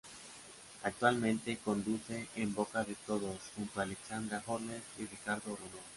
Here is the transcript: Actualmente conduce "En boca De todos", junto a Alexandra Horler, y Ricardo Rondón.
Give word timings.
Actualmente 0.81 1.59
conduce 1.63 2.29
"En 2.35 2.55
boca 2.55 2.83
De 2.83 2.95
todos", 3.05 3.37
junto 3.55 3.79
a 3.79 3.83
Alexandra 3.83 4.41
Horler, 4.47 4.81
y 4.97 5.05
Ricardo 5.05 5.55
Rondón. 5.55 5.81